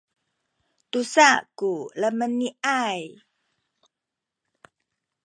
tusa 0.91 1.29
ku 1.57 1.69
lumeni’ay 1.99 3.01